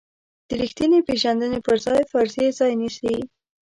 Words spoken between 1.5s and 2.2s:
په ځای